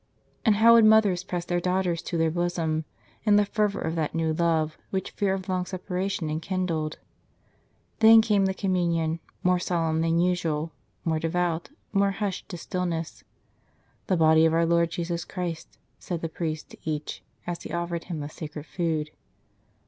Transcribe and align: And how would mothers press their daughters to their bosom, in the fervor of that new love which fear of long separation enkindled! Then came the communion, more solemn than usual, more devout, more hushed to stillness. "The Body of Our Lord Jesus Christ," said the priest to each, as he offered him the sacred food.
And 0.43 0.55
how 0.55 0.73
would 0.73 0.85
mothers 0.85 1.23
press 1.23 1.45
their 1.45 1.59
daughters 1.59 2.01
to 2.01 2.17
their 2.17 2.31
bosom, 2.31 2.85
in 3.23 3.35
the 3.35 3.45
fervor 3.45 3.79
of 3.81 3.93
that 3.97 4.15
new 4.15 4.33
love 4.33 4.75
which 4.89 5.11
fear 5.11 5.35
of 5.35 5.47
long 5.47 5.67
separation 5.67 6.27
enkindled! 6.27 6.97
Then 7.99 8.23
came 8.23 8.47
the 8.47 8.55
communion, 8.55 9.19
more 9.43 9.59
solemn 9.59 10.01
than 10.01 10.17
usual, 10.19 10.71
more 11.05 11.19
devout, 11.19 11.69
more 11.93 12.09
hushed 12.13 12.49
to 12.49 12.57
stillness. 12.57 13.23
"The 14.07 14.17
Body 14.17 14.43
of 14.47 14.55
Our 14.55 14.65
Lord 14.65 14.89
Jesus 14.89 15.23
Christ," 15.23 15.77
said 15.99 16.21
the 16.21 16.29
priest 16.29 16.71
to 16.71 16.77
each, 16.83 17.21
as 17.45 17.61
he 17.61 17.71
offered 17.71 18.05
him 18.05 18.21
the 18.21 18.27
sacred 18.27 18.65
food. 18.65 19.11